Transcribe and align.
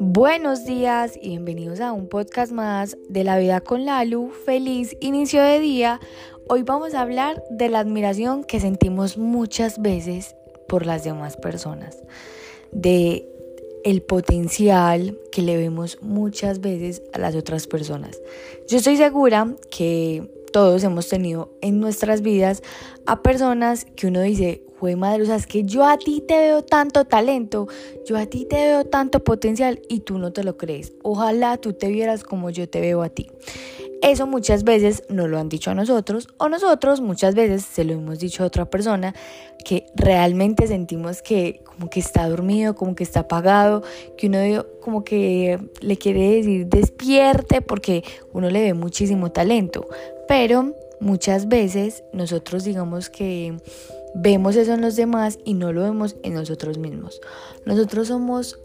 Buenos 0.00 0.64
días 0.64 1.16
y 1.20 1.28
bienvenidos 1.30 1.80
a 1.80 1.92
un 1.92 2.08
podcast 2.08 2.52
más 2.52 2.96
de 3.08 3.24
la 3.24 3.38
vida 3.38 3.60
con 3.60 3.84
Lalu. 3.84 4.30
Feliz 4.30 4.96
inicio 5.00 5.42
de 5.42 5.60
día. 5.60 6.00
Hoy 6.48 6.62
vamos 6.62 6.94
a 6.94 7.02
hablar 7.02 7.42
de 7.50 7.68
la 7.68 7.80
admiración 7.80 8.44
que 8.44 8.60
sentimos 8.60 9.18
muchas 9.18 9.80
veces 9.80 10.34
por 10.68 10.86
las 10.86 11.04
demás 11.04 11.36
personas, 11.36 12.02
de 12.72 13.28
el 13.84 14.02
potencial 14.02 15.18
que 15.32 15.42
le 15.42 15.56
vemos 15.56 15.98
muchas 16.02 16.60
veces 16.60 17.02
a 17.12 17.18
las 17.18 17.34
otras 17.34 17.66
personas. 17.66 18.20
Yo 18.68 18.78
estoy 18.78 18.96
segura 18.96 19.54
que 19.70 20.28
todos 20.52 20.82
hemos 20.84 21.08
tenido 21.08 21.52
en 21.60 21.80
nuestras 21.80 22.22
vidas 22.22 22.62
a 23.06 23.22
personas 23.22 23.86
que 23.96 24.06
uno 24.06 24.20
dice, 24.20 24.64
fue 24.78 24.96
madre, 24.96 25.22
o 25.22 25.26
sea, 25.26 25.36
es 25.36 25.46
que 25.46 25.64
yo 25.64 25.84
a 25.84 25.98
ti 25.98 26.22
te 26.26 26.38
veo 26.38 26.62
tanto 26.62 27.04
talento, 27.04 27.66
yo 28.06 28.16
a 28.16 28.26
ti 28.26 28.44
te 28.44 28.56
veo 28.56 28.84
tanto 28.84 29.24
potencial 29.24 29.80
y 29.88 30.00
tú 30.00 30.18
no 30.18 30.32
te 30.32 30.44
lo 30.44 30.56
crees. 30.56 30.92
Ojalá 31.02 31.56
tú 31.56 31.72
te 31.72 31.88
vieras 31.88 32.22
como 32.22 32.50
yo 32.50 32.68
te 32.68 32.80
veo 32.80 33.02
a 33.02 33.08
ti. 33.08 33.28
Eso 34.00 34.28
muchas 34.28 34.62
veces 34.62 35.02
nos 35.08 35.28
lo 35.28 35.40
han 35.40 35.48
dicho 35.48 35.72
a 35.72 35.74
nosotros 35.74 36.28
o 36.36 36.48
nosotros 36.48 37.00
muchas 37.00 37.34
veces 37.34 37.64
se 37.64 37.82
lo 37.82 37.94
hemos 37.94 38.20
dicho 38.20 38.44
a 38.44 38.46
otra 38.46 38.70
persona 38.70 39.12
que 39.64 39.86
realmente 39.96 40.68
sentimos 40.68 41.20
que 41.20 41.62
como 41.64 41.90
que 41.90 41.98
está 41.98 42.28
dormido, 42.28 42.76
como 42.76 42.94
que 42.94 43.02
está 43.02 43.20
apagado, 43.20 43.82
que 44.16 44.28
uno 44.28 44.64
como 44.80 45.02
que 45.02 45.58
le 45.80 45.96
quiere 45.98 46.36
decir 46.36 46.66
despierte 46.68 47.60
porque 47.60 48.04
uno 48.32 48.50
le 48.50 48.62
ve 48.62 48.74
muchísimo 48.74 49.32
talento. 49.32 49.88
Pero 50.28 50.74
muchas 51.00 51.48
veces 51.48 52.04
nosotros 52.12 52.62
digamos 52.62 53.10
que 53.10 53.56
vemos 54.20 54.56
eso 54.56 54.74
en 54.74 54.80
los 54.80 54.96
demás 54.96 55.38
y 55.44 55.54
no 55.54 55.72
lo 55.72 55.82
vemos 55.82 56.16
en 56.22 56.34
nosotros 56.34 56.78
mismos. 56.78 57.20
Nosotros 57.64 58.08
somos 58.08 58.58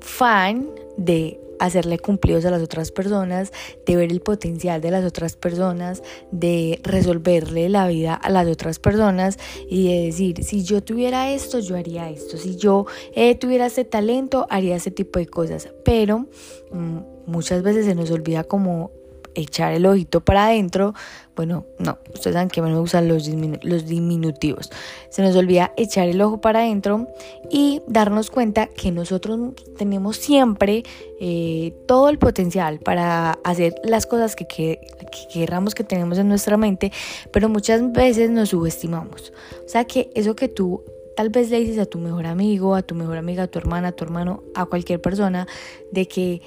fan 0.00 0.70
de 0.96 1.40
hacerle 1.58 1.98
cumplidos 1.98 2.46
a 2.46 2.50
las 2.50 2.62
otras 2.62 2.90
personas, 2.90 3.52
de 3.86 3.96
ver 3.96 4.10
el 4.10 4.20
potencial 4.20 4.80
de 4.80 4.90
las 4.90 5.04
otras 5.04 5.36
personas, 5.36 6.02
de 6.32 6.80
resolverle 6.82 7.68
la 7.68 7.86
vida 7.86 8.14
a 8.14 8.30
las 8.30 8.48
otras 8.48 8.78
personas 8.78 9.38
y 9.68 9.88
de 9.88 10.06
decir, 10.06 10.42
si 10.42 10.64
yo 10.64 10.82
tuviera 10.82 11.30
esto, 11.30 11.58
yo 11.58 11.76
haría 11.76 12.08
esto, 12.08 12.38
si 12.38 12.56
yo 12.56 12.86
eh, 13.14 13.34
tuviera 13.34 13.66
este 13.66 13.84
talento, 13.84 14.46
haría 14.48 14.76
ese 14.76 14.90
tipo 14.90 15.18
de 15.18 15.26
cosas. 15.26 15.68
Pero 15.84 16.26
mm, 16.72 16.98
muchas 17.26 17.62
veces 17.62 17.84
se 17.84 17.94
nos 17.94 18.10
olvida 18.10 18.44
como 18.44 18.90
echar 19.34 19.72
el 19.72 19.86
ojito 19.86 20.20
para 20.20 20.46
adentro, 20.46 20.94
bueno, 21.36 21.64
no, 21.78 21.98
ustedes 22.12 22.34
saben 22.34 22.48
que 22.48 22.60
me 22.60 22.76
gustan 22.78 23.08
los, 23.08 23.28
los 23.62 23.86
diminutivos. 23.86 24.70
Se 25.08 25.22
nos 25.22 25.34
olvida 25.36 25.72
echar 25.76 26.08
el 26.08 26.20
ojo 26.20 26.40
para 26.40 26.60
adentro 26.60 27.08
y 27.50 27.80
darnos 27.86 28.30
cuenta 28.30 28.66
que 28.66 28.92
nosotros 28.92 29.54
tenemos 29.78 30.16
siempre 30.16 30.82
eh, 31.20 31.72
todo 31.86 32.08
el 32.08 32.18
potencial 32.18 32.78
para 32.80 33.38
hacer 33.44 33.74
las 33.84 34.06
cosas 34.06 34.36
que, 34.36 34.46
que, 34.46 34.80
que 35.10 35.28
querramos 35.32 35.74
que 35.74 35.84
tenemos 35.84 36.18
en 36.18 36.28
nuestra 36.28 36.56
mente, 36.56 36.92
pero 37.32 37.48
muchas 37.48 37.90
veces 37.92 38.30
nos 38.30 38.50
subestimamos. 38.50 39.32
O 39.64 39.68
sea 39.68 39.84
que 39.84 40.10
eso 40.14 40.36
que 40.36 40.48
tú 40.48 40.82
tal 41.16 41.28
vez 41.28 41.50
le 41.50 41.60
dices 41.60 41.78
a 41.78 41.86
tu 41.86 41.98
mejor 41.98 42.26
amigo, 42.26 42.74
a 42.74 42.82
tu 42.82 42.94
mejor 42.94 43.18
amiga, 43.18 43.42
a 43.42 43.46
tu 43.46 43.58
hermana, 43.58 43.88
a 43.88 43.92
tu 43.92 44.04
hermano, 44.04 44.42
a 44.54 44.66
cualquier 44.66 45.00
persona, 45.00 45.46
de 45.92 46.08
que 46.08 46.40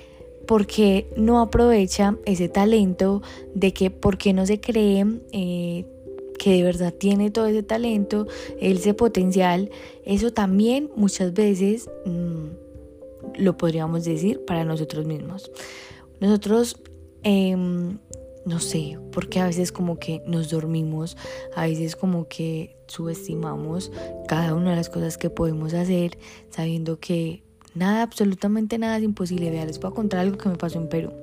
porque 0.46 1.10
no 1.16 1.40
aprovecha 1.40 2.18
ese 2.26 2.50
talento, 2.50 3.22
de 3.54 3.74
que 3.74 3.90
porque 3.90 4.34
no 4.34 4.46
se 4.46 4.60
cree 4.60 5.06
eh, 5.32 5.86
que 6.38 6.52
de 6.52 6.64
verdad 6.64 6.94
tiene 6.94 7.32
todo 7.32 7.46
ese 7.46 7.64
talento, 7.64 8.28
ese 8.60 8.94
potencial, 8.94 9.70
eso 10.06 10.32
también 10.34 10.90
muchas 10.96 11.34
veces 11.34 11.90
mm, 12.06 12.48
lo 13.38 13.58
podríamos 13.58 14.04
decir 14.04 14.44
para 14.46 14.66
nosotros 14.66 15.06
mismos. 15.06 15.52
Nosotros, 16.20 16.78
em, 17.24 17.98
no 18.46 18.60
sé, 18.60 19.00
porque 19.12 19.40
a 19.40 19.46
veces 19.46 19.72
como 19.72 19.98
que 20.00 20.22
nos 20.26 20.50
dormimos, 20.50 21.18
a 21.56 21.66
veces 21.66 21.96
como 21.96 22.28
que 22.28 22.76
subestimamos 22.88 23.92
cada 24.28 24.54
una 24.54 24.72
de 24.72 24.76
las 24.76 24.90
cosas 24.90 25.18
que 25.18 25.30
podemos 25.30 25.74
hacer, 25.74 26.18
sabiendo 26.50 27.00
que 27.00 27.44
Nada, 27.76 28.04
absolutamente 28.04 28.78
nada 28.78 28.98
es 28.98 29.04
imposible. 29.04 29.50
Vea, 29.50 29.66
les 29.66 29.80
voy 29.80 29.92
a 29.92 29.96
contar 29.96 30.20
algo 30.20 30.38
que 30.38 30.50
me 30.50 30.56
pasó 30.56 30.80
en 30.80 30.90
Perú. 30.90 31.23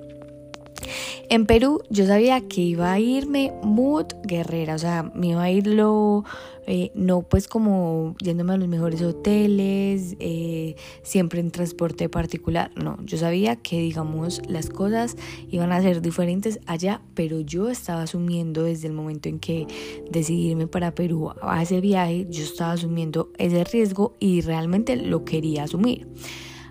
En 1.30 1.46
Perú 1.46 1.80
yo 1.90 2.06
sabía 2.06 2.40
que 2.40 2.60
iba 2.60 2.90
a 2.90 2.98
irme 2.98 3.52
mood 3.62 4.06
guerrera, 4.24 4.74
o 4.74 4.78
sea, 4.78 5.12
me 5.14 5.28
iba 5.28 5.44
a 5.44 5.48
ir 5.48 5.64
lo, 5.64 6.24
eh, 6.66 6.90
no 6.96 7.22
pues 7.22 7.46
como 7.46 8.16
yéndome 8.20 8.54
a 8.54 8.56
los 8.56 8.66
mejores 8.66 9.00
hoteles, 9.00 10.16
eh, 10.18 10.74
siempre 11.04 11.38
en 11.38 11.52
transporte 11.52 12.08
particular, 12.08 12.72
no, 12.74 12.98
yo 13.04 13.16
sabía 13.16 13.54
que 13.54 13.78
digamos 13.78 14.42
las 14.48 14.70
cosas 14.70 15.14
iban 15.48 15.70
a 15.70 15.80
ser 15.80 16.02
diferentes 16.02 16.58
allá, 16.66 17.00
pero 17.14 17.38
yo 17.38 17.68
estaba 17.68 18.02
asumiendo 18.02 18.64
desde 18.64 18.88
el 18.88 18.92
momento 18.92 19.28
en 19.28 19.38
que 19.38 19.68
decidí 20.10 20.48
irme 20.48 20.66
para 20.66 20.96
Perú 20.96 21.30
a 21.42 21.62
ese 21.62 21.80
viaje, 21.80 22.26
yo 22.28 22.42
estaba 22.42 22.72
asumiendo 22.72 23.30
ese 23.38 23.62
riesgo 23.62 24.16
y 24.18 24.40
realmente 24.40 24.96
lo 24.96 25.24
quería 25.24 25.62
asumir. 25.62 26.08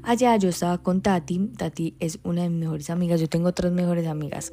Allá 0.09 0.35
yo 0.37 0.49
estaba 0.49 0.79
con 0.79 1.03
Tati, 1.03 1.37
Tati 1.55 1.93
es 1.99 2.17
una 2.23 2.41
de 2.41 2.49
mis 2.49 2.61
mejores 2.61 2.89
amigas, 2.89 3.21
yo 3.21 3.29
tengo 3.29 3.51
tres 3.51 3.71
mejores 3.71 4.07
amigas, 4.07 4.51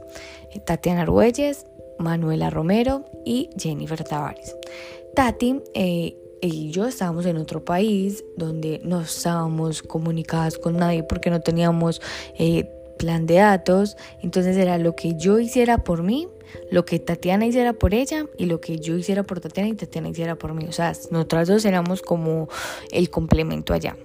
eh, 0.52 0.60
Tatiana 0.60 1.00
Argüelles, 1.00 1.64
Manuela 1.98 2.50
Romero 2.50 3.06
y 3.24 3.48
Jennifer 3.56 4.04
Tavares. 4.04 4.54
Tati 5.14 5.62
eh, 5.72 6.14
y 6.42 6.70
yo 6.72 6.84
estábamos 6.86 7.24
en 7.24 7.38
otro 7.38 7.64
país 7.64 8.22
donde 8.36 8.82
no 8.84 9.00
estábamos 9.00 9.80
comunicadas 9.82 10.58
con 10.58 10.76
nadie 10.76 11.04
porque 11.04 11.30
no 11.30 11.40
teníamos 11.40 12.02
eh, 12.38 12.70
plan 12.98 13.24
de 13.24 13.36
datos, 13.36 13.96
entonces 14.22 14.58
era 14.58 14.76
lo 14.76 14.94
que 14.94 15.14
yo 15.16 15.38
hiciera 15.38 15.78
por 15.78 16.02
mí, 16.02 16.28
lo 16.70 16.84
que 16.84 16.98
Tatiana 16.98 17.46
hiciera 17.46 17.72
por 17.72 17.94
ella 17.94 18.26
y 18.36 18.44
lo 18.44 18.60
que 18.60 18.78
yo 18.78 18.94
hiciera 18.98 19.22
por 19.22 19.40
Tatiana 19.40 19.70
y 19.70 19.74
Tatiana 19.74 20.10
hiciera 20.10 20.36
por 20.36 20.52
mí. 20.52 20.66
O 20.68 20.72
sea, 20.72 20.92
nosotras 21.10 21.48
dos 21.48 21.64
éramos 21.64 22.02
como 22.02 22.46
el 22.92 23.08
complemento 23.08 23.72
allá. 23.72 23.96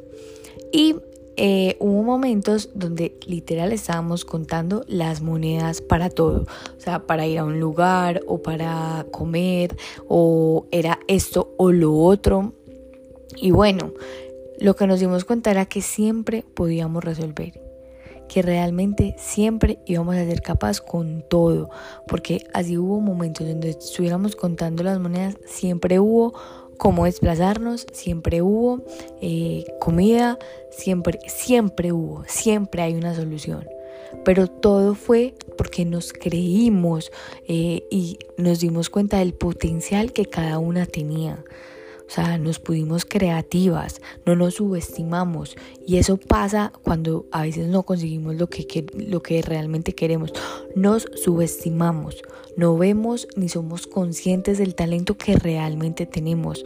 Y 0.72 0.96
eh, 1.38 1.78
hubo 1.80 2.04
momentos 2.04 2.70
donde 2.74 3.18
literal 3.26 3.72
estábamos 3.72 4.26
contando 4.26 4.84
las 4.88 5.22
monedas 5.22 5.82
para 5.82 6.10
todo, 6.10 6.46
o 6.78 6.80
sea, 6.80 7.08
para 7.08 7.26
ir 7.26 7.40
a 7.40 7.46
un 7.46 7.60
lugar 7.60 8.22
o 8.28 8.42
para 8.42 9.06
comer 9.12 9.76
o 10.08 10.68
era 10.72 11.00
esto 11.08 11.54
o 11.58 11.72
lo 11.72 11.96
otro. 11.96 12.54
Y 13.38 13.52
bueno, 13.52 13.94
lo 14.60 14.76
que 14.76 14.88
nos 14.88 15.00
dimos 15.00 15.26
cuenta 15.26 15.52
era 15.52 15.66
que 15.66 15.82
siempre 15.82 16.44
podíamos 16.54 17.04
resolver, 17.04 17.60
que 18.28 18.42
realmente 18.42 19.16
siempre 19.18 19.80
íbamos 19.86 20.16
a 20.16 20.26
ser 20.26 20.42
capaz 20.42 20.82
con 20.82 21.24
todo, 21.30 21.70
porque 22.08 22.46
así 22.54 22.78
hubo 22.78 23.00
momentos 23.00 23.48
donde 23.48 23.70
estuviéramos 23.72 24.36
contando 24.36 24.84
las 24.84 25.00
monedas, 25.00 25.38
siempre 25.46 26.00
hubo 26.00 26.34
cómo 26.82 27.06
desplazarnos, 27.06 27.86
siempre 27.94 28.42
hubo 28.42 28.82
eh, 29.22 29.66
comida, 29.80 30.40
siempre, 30.72 31.20
siempre 31.28 31.92
hubo, 31.92 32.24
siempre 32.26 32.82
hay 32.82 32.96
una 32.96 33.14
solución. 33.14 33.70
Pero 34.26 34.48
todo 34.48 34.96
fue 34.96 35.36
porque 35.60 35.86
nos 35.86 36.12
creímos 36.12 37.12
eh, 37.48 37.84
y 37.92 38.18
nos 38.36 38.62
dimos 38.62 38.90
cuenta 38.90 39.20
del 39.20 39.36
potencial 39.36 40.12
que 40.12 40.26
cada 40.26 40.58
una 40.58 40.88
tenía. 40.88 41.46
O 42.12 42.14
sea, 42.14 42.38
nos 42.38 42.60
pudimos 42.60 43.06
creativas, 43.06 44.02
no 44.26 44.36
nos 44.36 44.56
subestimamos 44.56 45.56
y 45.88 45.96
eso 45.96 46.18
pasa 46.18 46.74
cuando 46.84 47.26
a 47.32 47.44
veces 47.44 47.70
no 47.70 47.84
conseguimos 47.84 48.36
lo 48.36 48.50
que, 48.50 48.86
lo 48.98 49.24
que 49.24 49.42
realmente 49.42 49.96
queremos. 49.96 50.34
Nos 50.76 51.08
subestimamos, 51.16 52.22
no 52.58 52.76
vemos 52.78 53.30
ni 53.38 53.48
somos 53.48 53.88
conscientes 53.88 54.58
del 54.58 54.76
talento 54.76 55.18
que 55.18 55.38
realmente 55.38 56.06
tenemos. 56.06 56.66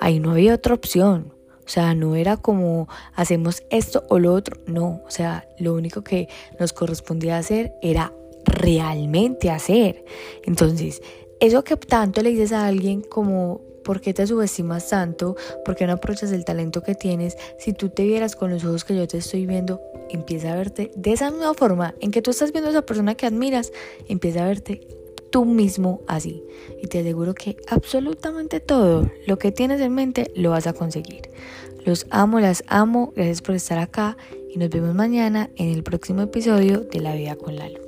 Ahí 0.00 0.20
no 0.20 0.30
había 0.30 0.54
otra 0.54 0.74
opción. 0.74 1.32
O 1.66 1.68
sea, 1.68 1.96
no 1.96 2.14
era 2.14 2.36
como 2.36 2.88
hacemos 3.14 3.64
esto 3.70 4.04
o 4.08 4.20
lo 4.20 4.32
otro, 4.32 4.60
no. 4.68 5.02
O 5.04 5.10
sea, 5.10 5.48
lo 5.58 5.74
único 5.74 6.04
que 6.04 6.28
nos 6.60 6.72
correspondía 6.72 7.36
hacer 7.36 7.72
era 7.82 8.12
realmente 8.44 9.50
hacer. 9.50 10.04
Entonces, 10.44 11.02
eso 11.40 11.64
que 11.64 11.76
tanto 11.76 12.22
le 12.22 12.30
dices 12.30 12.52
a 12.52 12.68
alguien 12.68 13.00
como 13.00 13.73
¿Por 13.84 14.00
qué 14.00 14.14
te 14.14 14.26
subestimas 14.26 14.88
tanto? 14.88 15.36
¿Por 15.64 15.76
qué 15.76 15.86
no 15.86 15.92
aprovechas 15.92 16.32
el 16.32 16.44
talento 16.44 16.82
que 16.82 16.94
tienes? 16.94 17.36
Si 17.58 17.72
tú 17.72 17.90
te 17.90 18.04
vieras 18.04 18.34
con 18.34 18.50
los 18.50 18.64
ojos 18.64 18.84
que 18.84 18.96
yo 18.96 19.06
te 19.06 19.18
estoy 19.18 19.46
viendo, 19.46 19.80
empieza 20.10 20.52
a 20.52 20.56
verte 20.56 20.90
de 20.96 21.12
esa 21.12 21.30
misma 21.30 21.54
forma 21.54 21.94
en 22.00 22.10
que 22.10 22.22
tú 22.22 22.30
estás 22.30 22.52
viendo 22.52 22.68
a 22.68 22.72
esa 22.72 22.82
persona 22.82 23.14
que 23.14 23.26
admiras, 23.26 23.72
empieza 24.08 24.44
a 24.44 24.48
verte 24.48 24.88
tú 25.30 25.44
mismo 25.44 26.00
así. 26.06 26.42
Y 26.82 26.86
te 26.86 27.00
aseguro 27.00 27.34
que 27.34 27.56
absolutamente 27.68 28.60
todo 28.60 29.10
lo 29.26 29.38
que 29.38 29.52
tienes 29.52 29.80
en 29.80 29.94
mente 29.94 30.30
lo 30.34 30.50
vas 30.50 30.66
a 30.66 30.72
conseguir. 30.72 31.30
Los 31.84 32.06
amo, 32.10 32.40
las 32.40 32.64
amo. 32.66 33.12
Gracias 33.14 33.42
por 33.42 33.54
estar 33.54 33.78
acá 33.78 34.16
y 34.48 34.58
nos 34.58 34.70
vemos 34.70 34.94
mañana 34.94 35.50
en 35.56 35.70
el 35.70 35.82
próximo 35.82 36.22
episodio 36.22 36.80
de 36.80 37.00
La 37.00 37.14
Vida 37.14 37.36
con 37.36 37.56
Lalo. 37.56 37.83